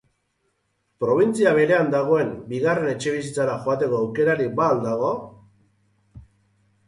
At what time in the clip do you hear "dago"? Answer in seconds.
4.87-5.11